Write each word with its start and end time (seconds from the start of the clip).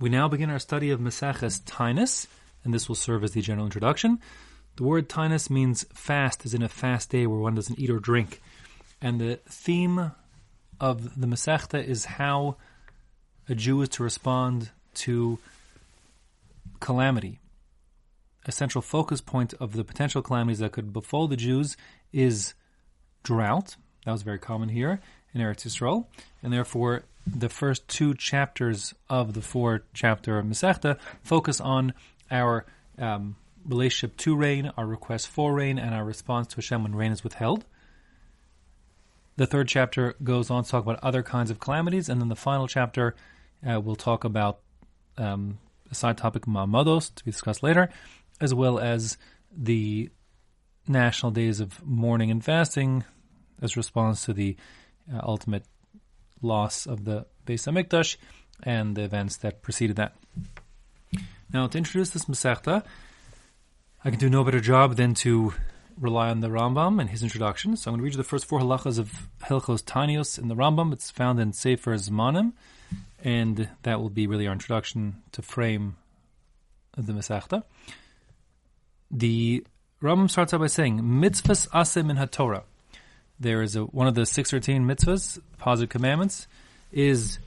We 0.00 0.08
now 0.08 0.28
begin 0.28 0.48
our 0.48 0.58
study 0.58 0.90
of 0.92 0.98
Maseches 0.98 1.60
Taanis, 1.60 2.26
and 2.64 2.72
this 2.72 2.88
will 2.88 2.94
serve 2.94 3.22
as 3.22 3.32
the 3.32 3.42
general 3.42 3.66
introduction. 3.66 4.18
The 4.76 4.84
word 4.84 5.10
Taanis 5.10 5.50
means 5.50 5.84
fast, 5.92 6.46
as 6.46 6.54
in 6.54 6.62
a 6.62 6.70
fast 6.70 7.10
day 7.10 7.26
where 7.26 7.38
one 7.38 7.54
doesn't 7.54 7.78
eat 7.78 7.90
or 7.90 7.98
drink. 7.98 8.40
And 9.02 9.20
the 9.20 9.40
theme 9.46 10.12
of 10.80 11.20
the 11.20 11.26
Masechta 11.26 11.84
is 11.84 12.06
how 12.06 12.56
a 13.46 13.54
Jew 13.54 13.82
is 13.82 13.90
to 13.90 14.02
respond 14.02 14.70
to 14.94 15.38
calamity. 16.80 17.38
A 18.46 18.52
central 18.52 18.80
focus 18.80 19.20
point 19.20 19.52
of 19.60 19.74
the 19.74 19.84
potential 19.84 20.22
calamities 20.22 20.60
that 20.60 20.72
could 20.72 20.94
befall 20.94 21.28
the 21.28 21.36
Jews 21.36 21.76
is 22.10 22.54
drought. 23.22 23.76
That 24.06 24.12
was 24.12 24.22
very 24.22 24.38
common 24.38 24.70
here 24.70 25.02
in 25.34 25.42
Eretz 25.42 25.66
Yisrael, 25.66 26.06
and 26.42 26.50
therefore 26.50 27.02
the 27.34 27.48
first 27.48 27.86
two 27.88 28.14
chapters 28.14 28.94
of 29.08 29.34
the 29.34 29.42
four 29.42 29.84
chapter 29.94 30.38
of 30.38 30.46
Masechta 30.46 30.98
focus 31.22 31.60
on 31.60 31.94
our 32.30 32.66
um, 32.98 33.36
relationship 33.64 34.16
to 34.18 34.36
rain, 34.36 34.72
our 34.76 34.86
request 34.86 35.28
for 35.28 35.54
rain, 35.54 35.78
and 35.78 35.94
our 35.94 36.04
response 36.04 36.48
to 36.48 36.56
Hashem 36.56 36.82
when 36.82 36.94
rain 36.94 37.12
is 37.12 37.24
withheld. 37.24 37.64
The 39.36 39.46
third 39.46 39.68
chapter 39.68 40.14
goes 40.22 40.50
on 40.50 40.64
to 40.64 40.70
talk 40.70 40.82
about 40.82 41.02
other 41.02 41.22
kinds 41.22 41.50
of 41.50 41.60
calamities, 41.60 42.08
and 42.08 42.20
then 42.20 42.28
the 42.28 42.36
final 42.36 42.66
chapter 42.66 43.14
uh, 43.68 43.80
will 43.80 43.96
talk 43.96 44.24
about 44.24 44.60
um, 45.16 45.58
a 45.90 45.94
side 45.94 46.18
topic 46.18 46.46
Ma'amados 46.46 47.14
to 47.14 47.24
be 47.24 47.30
discussed 47.30 47.62
later, 47.62 47.88
as 48.40 48.54
well 48.54 48.78
as 48.78 49.16
the 49.56 50.10
national 50.86 51.32
days 51.32 51.60
of 51.60 51.84
mourning 51.86 52.30
and 52.30 52.44
fasting 52.44 53.04
as 53.62 53.76
response 53.76 54.24
to 54.24 54.32
the 54.32 54.56
uh, 55.12 55.20
ultimate 55.22 55.64
loss 56.42 56.86
of 56.86 57.04
the 57.04 57.26
Beis 57.46 57.66
Hamikdash 57.66 58.16
and 58.62 58.96
the 58.96 59.02
events 59.02 59.36
that 59.38 59.62
preceded 59.62 59.96
that. 59.96 60.14
Now, 61.52 61.66
to 61.66 61.78
introduce 61.78 62.10
this 62.10 62.26
Masechta, 62.26 62.84
I 64.04 64.10
can 64.10 64.18
do 64.18 64.30
no 64.30 64.44
better 64.44 64.60
job 64.60 64.96
than 64.96 65.14
to 65.14 65.52
rely 65.98 66.30
on 66.30 66.40
the 66.40 66.48
Rambam 66.48 67.00
and 67.00 67.10
his 67.10 67.22
introduction. 67.22 67.76
So 67.76 67.90
I'm 67.90 67.94
going 67.94 68.00
to 68.00 68.04
read 68.04 68.12
you 68.14 68.18
the 68.18 68.24
first 68.24 68.46
four 68.46 68.60
halachas 68.60 68.98
of 68.98 69.28
Hilchos 69.42 69.82
Tanios 69.82 70.38
in 70.38 70.48
the 70.48 70.54
Rambam. 70.54 70.92
It's 70.92 71.10
found 71.10 71.40
in 71.40 71.52
Sefer 71.52 71.94
Zmanim, 71.94 72.52
and 73.22 73.68
that 73.82 74.00
will 74.00 74.10
be 74.10 74.26
really 74.26 74.46
our 74.46 74.52
introduction 74.52 75.22
to 75.32 75.42
frame 75.42 75.96
the 76.96 77.12
Masechta. 77.12 77.64
The 79.10 79.66
Rambam 80.00 80.30
starts 80.30 80.54
out 80.54 80.60
by 80.60 80.68
saying, 80.68 81.00
Mitzvahs 81.00 81.68
asim 81.70 82.10
in 82.10 82.16
HaTorah 82.16 82.62
there 83.40 83.62
is 83.62 83.74
a, 83.74 83.84
one 83.84 84.06
of 84.06 84.14
the 84.14 84.26
613 84.26 84.86
mitzvahs, 84.86 85.40
positive 85.56 85.88
commandments, 85.88 86.46
is 86.92 87.38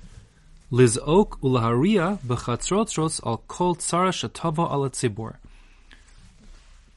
lizok 0.72 1.40
ulaharia 1.42 2.18
b'chatzrot 2.20 3.26
al 3.26 3.38
kol 3.48 3.76
tzara 3.76 4.10
shatava 4.10 4.70
al 4.70 4.90
tzibur. 4.90 5.36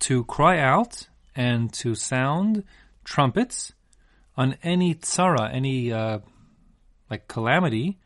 To 0.00 0.24
cry 0.24 0.58
out 0.58 1.08
and 1.34 1.72
to 1.74 1.94
sound 1.94 2.64
trumpets 3.04 3.72
on 4.36 4.56
any 4.62 4.94
tzara, 4.94 5.52
any 5.52 5.92
uh, 5.92 6.20
like 7.10 7.28
calamity 7.28 7.98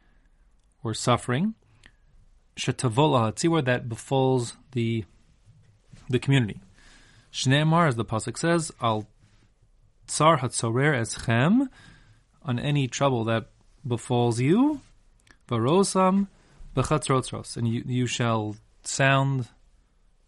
or 0.82 0.92
suffering, 0.92 1.54
shatavol 2.56 3.18
al 3.18 3.32
tzibur 3.32 3.64
that 3.64 3.88
befalls 3.88 4.56
the 4.72 5.04
the 6.08 6.18
community. 6.18 6.60
Shneimar, 7.32 7.86
as 7.86 7.94
the 7.94 8.04
pasuk 8.04 8.36
says, 8.36 8.72
al 8.82 9.06
tsar 10.10 10.38
hatzorer 10.38 10.94
eschem, 11.00 11.68
on 12.42 12.58
any 12.58 12.88
trouble 12.88 13.24
that 13.24 13.46
befalls 13.86 14.40
you, 14.40 14.80
varosam 15.48 16.26
bechatzrotzros, 16.74 17.56
and 17.56 17.68
you, 17.68 17.82
you 17.86 18.06
shall 18.06 18.56
sound 18.82 19.48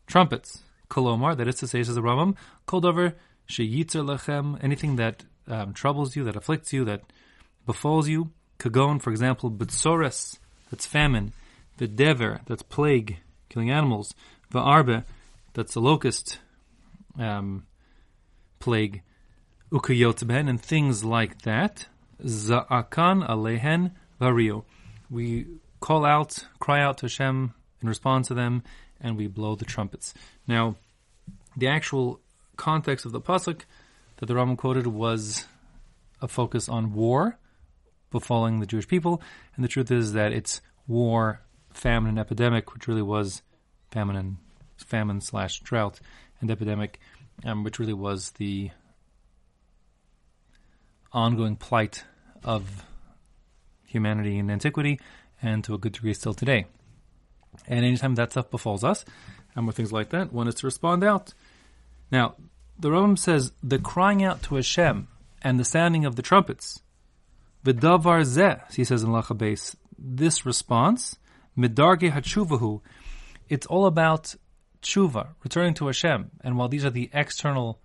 trumpets. 0.06 0.62
Kolomar, 0.88 1.36
that 1.36 1.48
is 1.48 1.56
to 1.56 1.66
say, 1.66 1.82
says 1.82 1.94
the 1.94 2.02
Rambam, 2.02 2.36
koldover 2.68 3.14
sheyitzer 3.48 4.04
lechem, 4.06 4.62
anything 4.62 4.96
that 4.96 5.24
um, 5.48 5.72
troubles 5.72 6.14
you, 6.14 6.24
that 6.24 6.36
afflicts 6.36 6.72
you, 6.72 6.84
that 6.84 7.02
befalls 7.66 8.08
you. 8.08 8.30
Kagon, 8.58 9.02
for 9.02 9.10
example, 9.10 9.50
betzores, 9.50 10.38
that's 10.70 10.86
famine. 10.86 11.32
The 11.78 11.88
dever, 11.88 12.40
that's 12.46 12.62
plague, 12.62 13.18
killing 13.48 13.70
animals. 13.70 14.14
Va'arbe, 14.52 15.04
that's 15.54 15.74
a 15.74 15.80
locust 15.80 16.38
um, 17.18 17.66
plague 18.60 19.02
ukayotben 19.72 20.48
and 20.48 20.60
things 20.60 21.02
like 21.02 21.42
that. 21.42 21.86
Za'akan 22.22 23.26
alehen 23.28 23.92
vario. 24.20 24.64
We 25.10 25.46
call 25.80 26.04
out, 26.04 26.46
cry 26.60 26.82
out 26.82 26.98
to 26.98 27.06
Hashem 27.06 27.54
in 27.80 27.88
response 27.88 28.28
to 28.28 28.34
them, 28.34 28.62
and 29.00 29.16
we 29.16 29.26
blow 29.26 29.56
the 29.56 29.64
trumpets. 29.64 30.14
Now, 30.46 30.76
the 31.56 31.68
actual 31.68 32.20
context 32.56 33.06
of 33.06 33.12
the 33.12 33.20
pasuk 33.20 33.62
that 34.18 34.26
the 34.26 34.34
Rambam 34.34 34.56
quoted 34.56 34.86
was 34.86 35.46
a 36.20 36.28
focus 36.28 36.68
on 36.68 36.92
war 36.92 37.38
befalling 38.10 38.60
the 38.60 38.66
Jewish 38.66 38.86
people, 38.86 39.22
and 39.56 39.64
the 39.64 39.68
truth 39.68 39.90
is 39.90 40.12
that 40.12 40.32
it's 40.32 40.60
war, 40.86 41.40
famine, 41.72 42.10
and 42.10 42.18
epidemic, 42.18 42.74
which 42.74 42.86
really 42.86 43.02
was 43.02 43.42
famine 43.90 44.16
and 44.16 44.36
famine 44.76 45.20
slash 45.20 45.60
drought 45.60 45.98
and 46.40 46.50
epidemic, 46.50 47.00
um, 47.44 47.64
which 47.64 47.78
really 47.78 47.94
was 47.94 48.32
the 48.32 48.70
ongoing 51.12 51.56
plight 51.56 52.04
of 52.44 52.84
humanity 53.84 54.38
in 54.38 54.50
antiquity 54.50 55.00
and 55.40 55.62
to 55.64 55.74
a 55.74 55.78
good 55.78 55.92
degree 55.92 56.14
still 56.14 56.34
today. 56.34 56.66
And 57.66 57.84
anytime 57.84 58.14
that 58.14 58.32
stuff 58.32 58.50
befalls 58.50 58.84
us, 58.84 59.04
and 59.54 59.66
with 59.66 59.76
things 59.76 59.92
like 59.92 60.10
that, 60.10 60.32
one 60.32 60.48
is 60.48 60.54
to 60.56 60.66
respond 60.66 61.04
out. 61.04 61.34
Now, 62.10 62.36
the 62.78 62.88
Rambam 62.88 63.18
says 63.18 63.52
the 63.62 63.78
crying 63.78 64.22
out 64.22 64.42
to 64.44 64.54
Hashem 64.54 65.08
and 65.42 65.60
the 65.60 65.64
sounding 65.64 66.04
of 66.04 66.16
the 66.16 66.22
trumpets, 66.22 66.80
v'davar 67.64 68.22
zeh, 68.22 68.72
he 68.72 68.84
says 68.84 69.02
in 69.02 69.10
Lachabes, 69.10 69.76
this 69.98 70.46
response, 70.46 71.18
midarge 71.56 72.10
hachuvahu, 72.10 72.80
it's 73.48 73.66
all 73.66 73.86
about 73.86 74.34
tshuva, 74.82 75.28
returning 75.44 75.74
to 75.74 75.86
Hashem. 75.86 76.30
And 76.42 76.56
while 76.56 76.68
these 76.68 76.84
are 76.84 76.90
the 76.90 77.10
external 77.12 77.80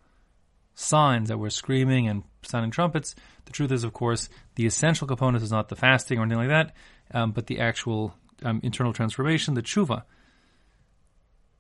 signs 0.74 1.28
that 1.30 1.38
we're 1.38 1.50
screaming 1.50 2.08
and 2.08 2.24
sounding 2.48 2.72
trumpets. 2.72 3.16
The 3.46 3.52
truth 3.52 3.72
is, 3.72 3.84
of 3.84 3.94
course, 3.94 4.30
the 4.56 4.66
essential 4.66 5.08
component 5.08 5.44
is 5.44 5.52
not 5.52 5.70
the 5.70 5.76
fasting 5.76 6.20
or 6.20 6.24
anything 6.24 6.40
like 6.40 6.50
that, 6.50 6.74
um, 7.12 7.32
but 7.32 7.48
the 7.48 7.60
actual 7.60 8.16
um, 8.44 8.60
internal 8.64 8.94
transformation, 8.94 9.54
the 9.54 9.62
tshuva. 9.62 10.04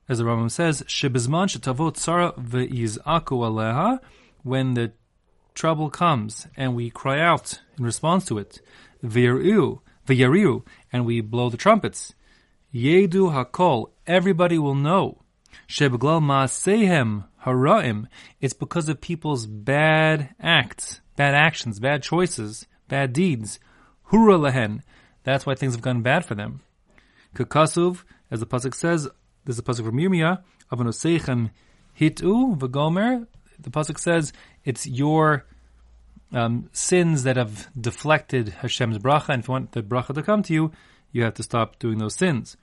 As 0.09 0.20
the 0.20 0.24
Rambam 0.24 0.50
says, 0.50 0.84
"Shebizman 0.84 1.47
shetavot 1.47 1.96
tzara 1.96 2.34
ve'iz'aku 2.38 3.03
aleha," 3.03 4.00
when 4.44 4.74
the 4.74 4.94
trouble 5.53 5.90
comes 5.90 6.47
and 6.56 6.76
we 6.76 6.90
cry 6.90 7.20
out 7.20 7.59
in 7.78 7.84
response 7.84 8.26
to 8.26 8.38
it, 8.38 8.62
ve'yariu, 9.03 9.80
ve'yariu, 10.08 10.64
and 10.94 11.06
we 11.06 11.20
blow 11.20 11.50
the 11.50 11.58
trumpets, 11.58 12.14
yedu 12.74 13.34
hakol, 13.34 13.92
everybody 14.06 14.58
will 14.58 14.76
know, 14.76 15.22
shebeglal 15.68 16.22
ma'asehem 16.22 17.26
hara'im, 17.47 18.08
it's 18.41 18.53
because 18.53 18.90
of 18.90 19.02
people's 19.02 19.46
bad 19.46 20.35
acts, 20.40 21.02
bad 21.16 21.34
actions, 21.34 21.80
bad 21.80 22.03
choices, 22.03 22.68
bad 22.88 23.13
deeds. 23.13 23.59
Hura 24.12 24.40
lehen. 24.40 24.84
That's 25.24 25.46
why 25.46 25.56
things 25.56 25.74
have 25.74 25.81
gone 25.81 26.02
bad 26.02 26.25
for 26.25 26.35
them. 26.35 26.62
Kakasuv, 27.35 28.03
as 28.31 28.40
the 28.40 28.46
pasuk 28.46 28.74
says, 28.74 29.08
there's 29.46 29.59
a 29.59 29.63
pasuk 29.63 29.85
from 29.85 29.97
Yirmiyah, 29.97 30.41
avanosechem 30.72 31.52
hitu 32.00 32.58
v'gomer. 32.58 33.28
The 33.59 33.69
pasuk 33.69 34.00
says 34.00 34.34
it's 34.64 34.85
your 34.85 35.46
um, 36.34 36.69
sins 36.72 37.24
that 37.24 37.38
have 37.38 37.69
deflected 37.79 38.56
Hashem's 38.62 39.00
bracha, 39.00 39.29
and 39.29 39.41
if 39.41 39.47
you 39.47 39.53
want 39.53 39.72
the 39.72 39.81
bracha 39.81 40.14
to 40.14 40.24
come 40.24 40.44
to 40.44 40.53
you, 40.53 40.72
you 41.12 41.24
have 41.24 41.35
to 41.35 41.44
stop 41.44 41.79
doing 41.79 41.97
those 41.97 42.16
sins. 42.16 42.58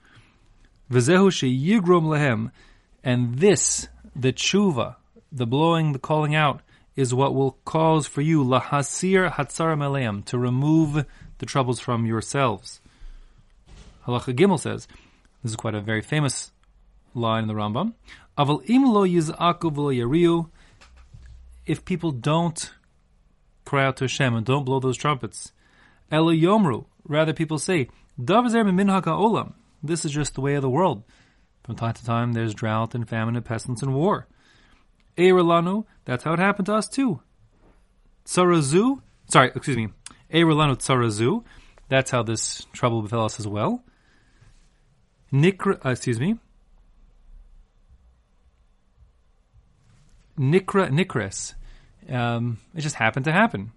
V'zehu 0.91 1.29
sheyigrom 1.29 2.05
lehem, 2.05 2.51
and 3.03 3.39
this 3.39 3.87
the 4.15 4.31
tshuva, 4.31 4.95
the 5.31 5.45
blowing, 5.45 5.91
the 5.91 5.99
calling 5.99 6.33
out, 6.33 6.61
is 6.95 7.13
what 7.13 7.35
will 7.35 7.57
cause 7.65 8.07
for 8.07 8.21
you 8.21 8.43
lahasir 8.43 9.31
hatzara 9.31 9.77
meleim, 9.77 10.23
to 10.25 10.37
remove 10.37 11.05
the 11.39 11.45
troubles 11.45 11.79
from 11.79 12.05
yourselves. 12.05 12.79
Halacha 14.07 14.33
Gimel 14.33 14.59
says, 14.59 14.87
this 15.43 15.51
is 15.51 15.55
quite 15.57 15.75
a 15.75 15.81
very 15.81 16.01
famous 16.01 16.51
line 17.13 17.43
in 17.43 17.47
the 17.47 17.53
Rambam, 17.53 17.93
aval 18.37 18.67
im 18.69 18.85
lo 18.85 19.05
yiz'aku 19.05 19.73
v'lo 19.73 19.93
yariu, 19.93 20.49
if 21.65 21.83
people 21.83 22.11
don't 22.11 22.71
cry 23.65 23.85
out 23.85 23.97
to 23.97 24.03
Hashem 24.05 24.35
and 24.35 24.45
don't 24.45 24.63
blow 24.63 24.79
those 24.79 24.97
trumpets, 24.97 25.51
elo 26.11 26.31
yomru, 26.31 26.85
rather 27.03 27.33
people 27.33 27.57
say, 27.57 27.89
dav 28.23 28.45
min 28.45 28.87
olam, 28.87 29.53
this 29.83 30.05
is 30.05 30.11
just 30.11 30.35
the 30.35 30.41
way 30.41 30.55
of 30.55 30.61
the 30.61 30.69
world. 30.69 31.03
From 31.65 31.75
time 31.75 31.93
to 31.93 32.05
time, 32.05 32.33
there's 32.33 32.53
drought 32.53 32.93
and 32.93 33.09
famine 33.09 33.35
and 33.35 33.43
pestilence 33.43 33.81
and 33.81 33.95
war. 33.95 34.27
Eirelanu, 35.17 35.85
that's 36.05 36.23
how 36.23 36.33
it 36.33 36.39
happened 36.39 36.67
to 36.67 36.75
us 36.75 36.87
too. 36.87 37.21
Tsarazu, 38.23 39.01
sorry, 39.27 39.51
excuse 39.55 39.75
me. 39.75 39.89
Eirelanu 40.31 40.77
tsarazu, 40.77 41.43
that's 41.89 42.11
how 42.11 42.21
this 42.21 42.67
trouble 42.71 43.01
befell 43.01 43.25
us 43.25 43.39
as 43.39 43.47
well. 43.47 43.83
Nikra, 45.33 45.83
uh, 45.83 45.89
excuse 45.89 46.19
me. 46.19 46.37
Nikra, 50.37 50.89
Nikres. 50.91 51.55
Um, 52.07 52.59
it 52.75 52.81
just 52.81 52.95
happened 52.95 53.25
to 53.25 53.31
happen. 53.31 53.71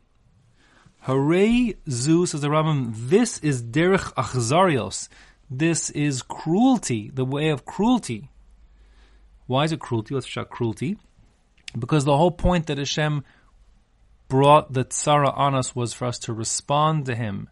Hooray, 1.03 1.77
Zu, 1.89 2.27
says 2.27 2.43
the 2.43 2.49
Rambam, 2.49 2.93
this 2.95 3.39
is 3.39 3.63
derech 3.63 4.13
achzarios. 4.15 5.09
This 5.51 5.91
is 5.91 6.23
cruelty, 6.23 7.11
the 7.13 7.25
way 7.25 7.49
of 7.49 7.65
cruelty. 7.65 8.31
Why 9.47 9.65
is 9.65 9.73
it 9.73 9.81
cruelty? 9.81 10.15
Let's 10.15 10.27
check 10.27 10.51
cruelty. 10.51 10.99
Because 11.79 12.05
the 12.05 12.17
whole 12.17 12.31
point 12.31 12.67
that 12.67 12.79
Hashem 12.79 13.25
brought 14.29 14.73
the 14.73 14.85
tzara 14.85 15.37
on 15.37 15.55
us 15.55 15.75
was 15.75 15.95
for 15.95 16.07
us 16.07 16.19
to 16.21 16.33
respond 16.33 17.07
to 17.07 17.15
Him 17.15 17.49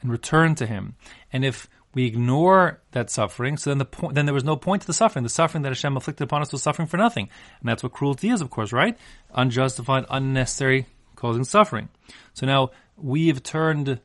and 0.00 0.10
return 0.10 0.54
to 0.56 0.66
Him. 0.66 0.94
And 1.32 1.44
if 1.44 1.68
we 1.92 2.06
ignore 2.06 2.80
that 2.92 3.10
suffering, 3.10 3.56
so 3.56 3.70
then 3.70 3.78
the 3.78 3.84
point, 3.84 4.14
then 4.14 4.26
there 4.26 4.34
was 4.34 4.44
no 4.44 4.56
point 4.56 4.82
to 4.82 4.86
the 4.86 4.92
suffering. 4.92 5.24
The 5.24 5.28
suffering 5.28 5.62
that 5.62 5.70
Hashem 5.70 5.96
afflicted 5.96 6.24
upon 6.24 6.42
us 6.42 6.52
was 6.52 6.62
suffering 6.62 6.86
for 6.86 6.96
nothing, 6.96 7.28
and 7.60 7.68
that's 7.68 7.82
what 7.82 7.92
cruelty 7.92 8.30
is, 8.30 8.40
of 8.40 8.50
course, 8.50 8.72
right? 8.72 8.96
Unjustified, 9.34 10.06
unnecessary, 10.08 10.86
causing 11.16 11.42
suffering. 11.42 11.88
So 12.32 12.46
now 12.46 12.70
we 12.96 13.26
have 13.26 13.42
turned 13.42 14.00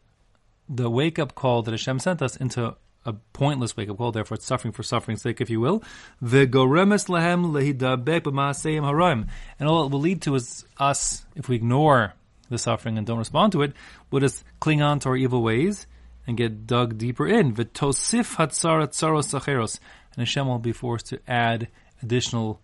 the 0.68 0.90
wake 0.90 1.20
up 1.20 1.36
call 1.36 1.62
that 1.62 1.72
Hashem 1.72 2.00
sent 2.00 2.24
us 2.24 2.36
into 2.38 2.76
a 3.06 3.14
pointless 3.34 3.78
wake 3.78 3.90
up 3.90 3.98
call. 3.98 4.12
Therefore, 4.12 4.36
it's 4.36 4.46
suffering 4.46 4.72
for 4.72 4.84
suffering's 4.84 5.22
sake, 5.22 5.40
if 5.42 5.50
you 5.50 5.60
will. 5.60 5.84
The 6.22 6.48
goremes 6.48 7.08
lahem 7.08 7.52
lehidabek 7.52 8.22
b'maaseim 8.22 8.82
haraim, 8.82 9.28
and 9.60 9.70
all 9.70 9.86
it 9.86 9.92
will 9.92 10.00
lead 10.00 10.24
to 10.24 10.36
is 10.36 10.66
us, 10.78 11.26
if 11.36 11.48
we 11.48 11.56
ignore 11.56 12.14
the 12.50 12.58
suffering 12.58 12.98
and 12.98 13.06
don't 13.06 13.20
respond 13.20 13.52
to 13.54 13.62
it, 13.62 13.74
will 14.12 14.20
just 14.20 14.44
cling 14.60 14.82
on 14.82 15.00
to 15.00 15.10
our 15.10 15.18
evil 15.18 15.44
ways 15.44 15.88
and 16.28 16.38
get 16.38 16.66
dug 16.66 16.98
deeper 16.98 17.28
in. 17.28 17.54
V'tosif 17.54 18.36
hatzarat 18.36 18.90
tsaros 18.90 19.28
sacheros, 19.34 19.80
and 20.16 20.22
Hashem 20.22 20.48
will 20.48 20.60
be 20.60 20.72
forced 20.72 21.08
to 21.08 21.20
add 21.28 21.68
additional 22.02 22.60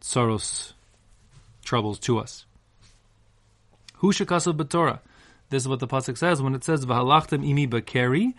tsaros 0.00 0.72
troubles 1.64 1.98
to 2.00 2.18
us. 2.18 2.44
Hu 3.94 4.12
shekasav 4.12 4.56
b'torah. 4.56 5.00
This 5.50 5.62
is 5.62 5.68
what 5.68 5.80
the 5.80 5.88
pasuk 5.88 6.18
says 6.18 6.42
when 6.42 6.54
it 6.54 6.64
says 6.64 6.84
v'halachtem 6.84 7.46
imi 7.46 7.68
bakeri. 7.68 8.34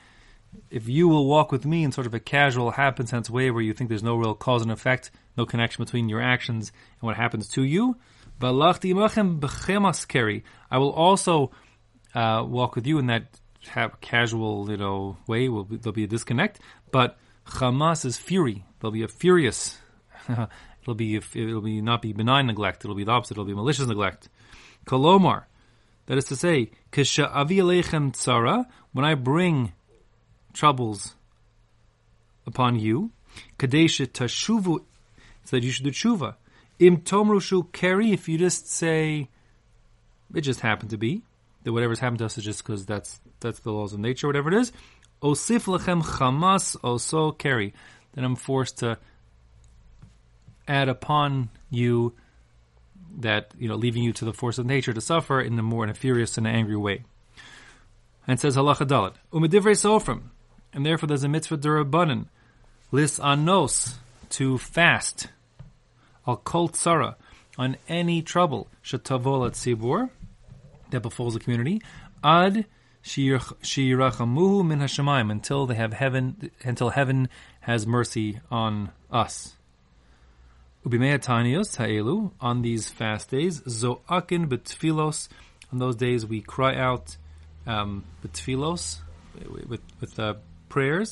If 0.69 0.88
you 0.88 1.07
will 1.07 1.25
walk 1.25 1.51
with 1.51 1.65
me 1.65 1.83
in 1.83 1.92
sort 1.92 2.07
of 2.07 2.13
a 2.13 2.19
casual, 2.19 2.71
happenstance 2.71 3.30
way 3.30 3.51
where 3.51 3.62
you 3.62 3.74
think 3.74 3.89
there's 3.89 4.03
no 4.03 4.15
real 4.15 4.33
cause 4.33 4.62
and 4.62 4.71
effect, 4.71 5.12
no 5.38 5.45
connection 5.45 5.83
between 5.83 6.09
your 6.09 6.21
actions 6.21 6.71
and 7.00 7.07
what 7.07 7.15
happens 7.15 7.47
to 7.50 7.63
you. 7.63 7.97
I 8.42 8.50
will 10.77 10.92
also 10.92 11.51
uh, 12.13 12.44
walk 12.47 12.75
with 12.75 12.88
you 12.88 12.97
in 13.00 13.07
that 13.07 13.39
casual, 14.01 14.69
you 14.69 14.77
know, 14.77 15.18
way. 15.27 15.50
Will 15.50 15.63
be, 15.63 15.77
there'll 15.77 15.94
be 15.94 16.03
a 16.03 16.07
disconnect, 16.07 16.59
but 16.91 17.18
Hamas 17.45 18.06
is 18.06 18.18
fury. 18.18 18.63
There'll 18.80 18.91
be 18.91 19.03
a 19.03 19.07
furious. 19.07 19.77
it'll 20.30 20.95
be 20.95 21.15
it'll 21.15 21.62
be 21.62 21.81
not 21.81 22.01
be 22.01 22.13
benign 22.13 22.48
neglect. 22.48 22.83
It'll 22.83 22.95
be 22.95 23.03
the 23.03 23.12
opposite. 23.12 23.33
It'll 23.33 23.45
be 23.45 23.53
malicious 23.53 23.88
neglect. 23.88 24.30
Kolomar, 24.86 25.45
that 26.07 26.18
is 26.18 26.25
to 26.25 26.36
say. 26.36 26.71
When 28.91 29.06
I 29.06 29.15
bring 29.15 29.74
troubles 30.56 31.16
upon 32.48 32.80
you, 32.80 33.12
kadesha 33.60 34.07
tashuvu, 34.07 34.80
so 35.44 35.56
that 35.56 35.63
you 35.63 35.72
should 35.72 35.86
do 35.86 35.92
tshuva. 35.92 36.36
Im 36.80 36.98
tomrushu 36.98 37.72
keri. 37.72 38.12
If 38.12 38.28
you 38.28 38.38
just 38.38 38.68
say, 38.68 39.30
it 40.34 40.42
just 40.42 40.62
happened 40.62 40.90
to 40.90 40.98
be 40.98 41.22
that 41.63 41.74
whatever's 41.74 42.00
happened 42.00 42.19
to 42.19 42.25
us 42.25 42.38
is 42.38 42.44
just 42.44 42.63
because 42.63 42.86
that's 42.86 43.19
that's 43.40 43.60
the 43.60 43.72
laws 43.72 43.94
of 43.94 44.00
nature, 44.00 44.28
whatever 44.28 44.50
it 44.52 44.56
is. 44.56 44.72
Osif 45.22 45.66
lechem 45.66 46.04
chamas 46.04 46.75
also 46.84 47.31
keri. 47.31 47.74
Then 48.13 48.24
I'm 48.24 48.36
forced 48.36 48.80
to 48.80 48.98
add 50.68 50.90
upon 50.90 51.50
you 51.69 52.13
that 53.18 53.51
you 53.58 53.68
know, 53.68 53.75
leaving 53.75 54.04
you 54.04 54.13
to 54.13 54.25
the 54.25 54.34
force 54.34 54.58
of 54.58 54.66
nature 54.66 54.94
to 54.94 55.01
suffer 55.01 55.42
in 55.42 55.58
a 55.58 55.63
more 55.63 55.84
in 55.84 55.90
a 55.90 55.94
furious 55.94 56.38
and 56.38 56.48
angry 56.48 56.75
way. 56.75 57.04
And 58.28 58.40
says 58.40 58.56
halacha 58.56 58.88
dalit 58.88 59.16
umedivrei 59.31 59.75
sofrim, 59.75 60.24
and 60.75 60.86
therefore 60.86 61.07
there's 61.07 61.24
a 61.24 61.30
mitzvah 61.30 61.57
durabanan 61.57 62.25
lis 62.92 63.19
anos 63.19 63.98
to 64.30 64.57
fast. 64.57 65.27
Al 66.27 66.38
kol 66.38 66.69
tzara 66.69 67.16
on 67.57 67.77
any 67.88 68.22
trouble. 68.22 68.68
Shetavol 68.83 69.48
at 69.48 69.54
tzibur 69.54 70.10
that 70.92 71.01
befalls 71.01 71.33
the 71.33 71.39
community. 71.39 71.81
Ad 72.24 72.66
shirachamuhu 73.04 74.68
min 74.68 74.80
hashemayim 74.80 75.31
until 75.31 75.66
they 75.66 75.75
have 75.75 75.94
heaven 75.94 76.51
until 76.63 76.89
heaven 76.89 77.30
has 77.62 77.88
mercy 77.88 78.39
on 78.51 78.92
us. 79.12 79.56
Ubimeatanios 80.86 81.77
ha'elu 81.77 82.31
on 82.42 82.62
these 82.62 82.89
fast 82.89 83.31
days. 83.31 83.62
Zoakin 83.62 84.48
betfilos 84.48 85.30
on 85.72 85.80
those 85.80 85.95
days 85.95 86.25
we 86.25 86.42
cry 86.42 86.75
out 86.75 87.18
um, 87.66 88.04
betfilos 88.24 89.00
with 89.68 89.81
with 90.00 90.19
uh, 90.19 90.36
prayers 90.75 91.10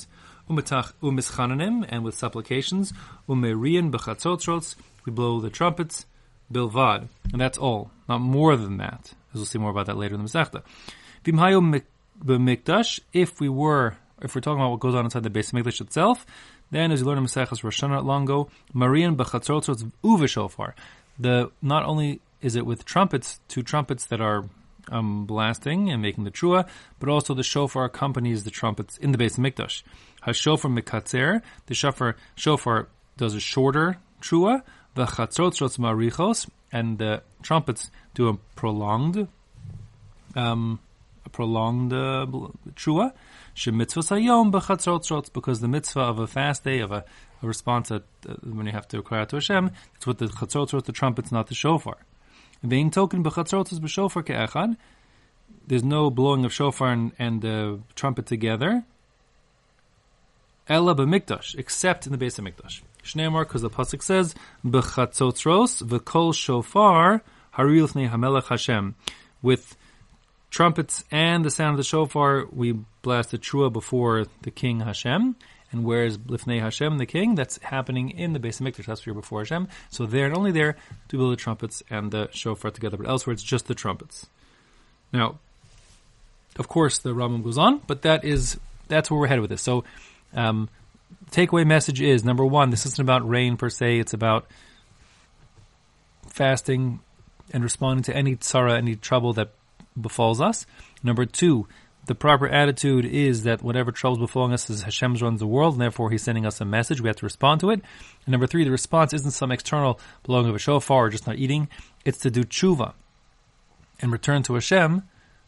umitach 0.49 0.87
umischananim 1.07 1.77
and 1.89 2.03
with 2.05 2.15
supplications 2.23 2.85
umerian 3.33 3.87
bechatzotrots 3.95 4.75
we 5.05 5.11
blow 5.19 5.33
the 5.45 5.53
trumpets 5.57 6.05
bilvad 6.53 7.01
and 7.31 7.39
that's 7.43 7.59
all 7.65 7.81
not 8.09 8.21
more 8.37 8.55
than 8.63 8.77
that 8.85 9.13
as 9.33 9.39
we'll 9.39 9.45
see 9.45 9.57
more 9.57 9.71
about 9.71 9.87
that 9.87 9.97
later 9.97 10.15
in 10.15 10.23
the 10.23 10.29
Masechta. 10.29 10.61
Vimhayo 11.25 11.83
b'mikdash, 12.23 12.99
if 13.11 13.39
we 13.39 13.49
were, 13.49 13.97
if 14.21 14.35
we're 14.35 14.41
talking 14.41 14.59
about 14.59 14.71
what 14.71 14.79
goes 14.79 14.95
on 14.95 15.05
inside 15.05 15.23
the 15.23 15.29
base 15.29 15.51
of 15.51 15.59
Mikdash 15.59 15.81
itself, 15.81 16.25
then 16.71 16.91
as 16.91 17.01
you 17.01 17.05
learn 17.05 17.17
in 17.17 17.25
Maseches 17.25 17.63
Rosh 17.63 17.81
Hashanah 17.81 18.23
ago, 18.23 18.49
Marian 18.73 19.15
b'chatzrotzot 19.15 19.91
uve 20.03 20.29
shofar. 20.29 20.75
The 21.19 21.51
not 21.61 21.83
only 21.85 22.21
is 22.41 22.55
it 22.55 22.65
with 22.65 22.85
trumpets, 22.85 23.39
two 23.47 23.63
trumpets 23.63 24.05
that 24.05 24.21
are 24.21 24.45
um, 24.89 25.25
blasting 25.25 25.89
and 25.89 26.01
making 26.01 26.23
the 26.23 26.31
trua, 26.31 26.67
but 26.99 27.09
also 27.09 27.33
the 27.33 27.43
shofar 27.43 27.85
accompanies 27.85 28.43
the 28.43 28.51
trumpets 28.51 28.97
in 28.97 29.11
the 29.11 29.17
base 29.17 29.37
of 29.37 29.43
Mikdash. 29.43 29.83
Hashofar 30.25 30.79
mikatzer, 30.79 31.41
the 31.65 31.73
shofar 31.73 32.15
shofar 32.35 32.87
does 33.17 33.35
a 33.35 33.39
shorter 33.39 33.97
trua, 34.21 34.63
the 34.95 35.05
chatzrotzot 35.05 35.77
marichos, 35.79 36.49
and 36.71 36.97
the 36.97 37.21
trumpets 37.41 37.91
do 38.13 38.29
a 38.29 38.33
prolonged, 38.55 39.27
um, 40.35 40.79
a 41.25 41.29
prolonged 41.29 41.93
uh, 41.93 42.25
trua. 42.75 43.13
sayom 43.55 44.51
b'chatzrot 44.51 45.33
because 45.33 45.59
the 45.59 45.67
mitzvah 45.67 46.01
of 46.01 46.19
a 46.19 46.27
fast 46.27 46.63
day 46.63 46.79
of 46.79 46.91
a, 46.91 47.03
a 47.41 47.47
response 47.47 47.91
at, 47.91 48.03
uh, 48.27 48.35
when 48.43 48.65
you 48.65 48.71
have 48.71 48.87
to 48.87 49.01
cry 49.01 49.21
out 49.21 49.29
to 49.29 49.35
Hashem, 49.35 49.71
it's 49.95 50.07
with 50.07 50.19
the 50.19 50.27
chatzrot 50.27 50.85
the 50.85 50.91
trumpets, 50.91 51.31
not 51.31 51.47
the 51.47 51.55
shofar. 51.55 51.97
Vein 52.63 52.89
token 52.89 53.23
b'chatzrot 53.23 53.71
is 53.71 53.79
b'shofar 53.79 54.23
ke'echad. 54.23 54.77
There's 55.67 55.83
no 55.83 56.09
blowing 56.09 56.45
of 56.45 56.53
shofar 56.53 56.91
and, 56.91 57.11
and 57.19 57.41
the 57.41 57.79
trumpet 57.95 58.25
together. 58.25 58.83
Ella 60.69 60.95
b'mikdash, 60.95 61.55
except 61.55 62.05
in 62.05 62.13
the 62.13 62.17
base 62.17 62.39
of 62.39 62.45
mikdash. 62.45 62.81
Shneimar, 63.03 63.41
because 63.41 63.61
the 63.61 63.69
pasuk 63.69 64.01
says, 64.01 64.33
"B'chatzotzros 64.65 65.83
v'kol 65.83 66.33
shofar 66.33 67.21
harilfnei 67.55 68.09
hamelech 68.09 68.47
Hashem." 68.47 68.95
With 69.41 69.75
trumpets 70.49 71.03
and 71.11 71.43
the 71.43 71.51
sound 71.51 71.71
of 71.71 71.77
the 71.77 71.83
shofar, 71.83 72.45
we 72.49 72.79
blast 73.01 73.31
the 73.31 73.37
trua 73.37 73.73
before 73.73 74.25
the 74.43 74.51
king 74.51 74.79
Hashem. 74.79 75.35
And 75.73 75.83
where 75.83 76.05
is 76.05 76.17
lifnei 76.17 76.61
Hashem, 76.61 76.97
the 76.97 77.05
king? 77.05 77.35
That's 77.35 77.57
happening 77.57 78.11
in 78.11 78.31
the 78.33 78.39
base 78.39 78.59
of 78.59 78.65
Mikdash. 78.65 78.85
That's 78.85 79.05
where 79.05 79.13
before 79.13 79.41
Hashem. 79.41 79.67
So 79.89 80.05
there 80.05 80.27
and 80.27 80.35
only 80.35 80.51
there 80.51 80.77
to 81.09 81.17
build 81.17 81.33
the 81.33 81.37
trumpets 81.37 81.83
and 81.89 82.11
the 82.11 82.29
shofar 82.31 82.71
together. 82.71 82.95
But 82.95 83.07
elsewhere, 83.07 83.33
it's 83.33 83.43
just 83.43 83.67
the 83.67 83.75
trumpets. 83.75 84.27
Now, 85.11 85.39
of 86.57 86.67
course, 86.67 86.99
the 86.99 87.13
Rambam 87.13 87.43
goes 87.43 87.57
on, 87.57 87.81
but 87.87 88.03
that 88.03 88.23
is 88.23 88.57
that's 88.87 89.11
where 89.11 89.19
we're 89.19 89.27
headed 89.27 89.41
with 89.41 89.49
this. 89.49 89.61
So. 89.61 89.83
Um, 90.35 90.69
takeaway 91.29 91.65
message 91.65 92.01
is 92.01 92.23
number 92.23 92.45
one, 92.45 92.69
this 92.69 92.85
isn't 92.85 93.01
about 93.01 93.27
rain 93.27 93.57
per 93.57 93.69
se, 93.69 93.99
it's 93.99 94.13
about 94.13 94.47
fasting 96.27 96.99
and 97.51 97.63
responding 97.63 98.03
to 98.03 98.15
any 98.15 98.35
tzara, 98.35 98.77
any 98.77 98.95
trouble 98.95 99.33
that 99.33 99.51
befalls 99.99 100.41
us. 100.41 100.65
Number 101.03 101.25
two, 101.25 101.67
the 102.05 102.15
proper 102.15 102.47
attitude 102.47 103.05
is 103.05 103.43
that 103.43 103.63
whatever 103.63 103.91
troubles 103.91 104.19
befalling 104.19 104.53
us 104.53 104.69
is 104.69 104.81
Hashem's 104.81 105.21
runs 105.21 105.39
the 105.39 105.47
world, 105.47 105.75
and 105.75 105.81
therefore 105.81 106.09
He's 106.09 106.23
sending 106.23 106.45
us 106.45 106.59
a 106.59 106.65
message. 106.65 106.99
We 106.99 107.07
have 107.07 107.15
to 107.17 107.25
respond 107.25 107.61
to 107.61 107.69
it. 107.69 107.81
And 108.25 108.31
number 108.31 108.47
three, 108.47 108.63
the 108.63 108.71
response 108.71 109.13
isn't 109.13 109.31
some 109.31 109.51
external 109.51 109.99
blowing 110.23 110.47
of 110.47 110.55
a 110.55 110.59
shofar 110.59 111.05
or 111.05 111.09
just 111.09 111.27
not 111.27 111.37
eating. 111.37 111.69
It's 112.03 112.19
to 112.19 112.31
do 112.31 112.43
tshuva 112.43 112.93
and 114.01 114.11
return 114.11 114.43
to 114.43 114.55
Hashem, 114.55 115.03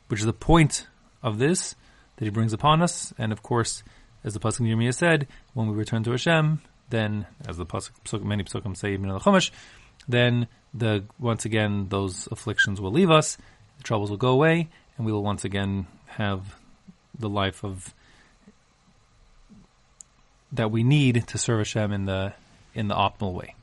which 0.07 0.21
is 0.21 0.25
the 0.25 0.33
point 0.33 0.88
of 1.21 1.39
this 1.39 1.75
that 2.15 2.25
He 2.25 2.31
brings 2.31 2.53
upon 2.53 2.81
us. 2.81 3.13
And 3.17 3.31
of 3.33 3.43
course, 3.43 3.83
as 4.24 4.33
the 4.33 4.39
pasuk 4.39 4.62
Yirmiyah 4.62 4.95
said, 4.95 5.27
when 5.53 5.67
we 5.67 5.75
return 5.75 6.03
to 6.03 6.12
Hashem, 6.12 6.62
then, 6.89 7.25
as 7.47 7.57
the 7.57 7.65
pasuk, 7.65 8.24
many 8.24 8.43
pasukim 8.43 8.77
say 8.77 8.93
even 8.93 9.09
in 9.09 9.13
the 9.15 9.19
Chumash, 9.19 9.51
then 10.07 10.47
the 10.74 11.03
once 11.19 11.45
again 11.45 11.88
those 11.89 12.27
afflictions 12.31 12.79
will 12.79 12.91
leave 12.91 13.12
us, 13.12 13.38
the 13.77 13.83
troubles 13.83 14.09
will 14.09 14.17
go 14.17 14.29
away, 14.29 14.69
and 14.97 15.05
we 15.05 15.12
will 15.12 15.24
once 15.24 15.43
again 15.43 15.88
have 16.17 16.55
the 17.17 17.29
life 17.29 17.63
of 17.63 17.93
that 20.51 20.72
we 20.72 20.84
need 20.84 21.27
to 21.27 21.38
serve 21.38 21.60
Hashem 21.60 21.91
in 21.91 22.05
the 22.05 22.34
in 22.74 22.88
the 22.88 22.95
optimal 22.95 23.34
way. 23.34 23.55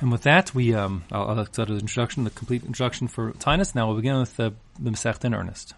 And 0.00 0.12
with 0.12 0.22
that, 0.22 0.54
we 0.54 0.74
um, 0.74 1.04
I'll, 1.10 1.28
I'll 1.30 1.44
the 1.44 1.78
introduction, 1.78 2.24
the 2.24 2.30
complete 2.30 2.64
introduction 2.64 3.08
for 3.08 3.32
Taanis. 3.32 3.74
Now 3.74 3.86
we'll 3.86 3.96
begin 3.96 4.18
with 4.18 4.36
the, 4.36 4.52
the 4.78 4.90
Masechta 4.90 5.24
in 5.24 5.34
earnest. 5.34 5.74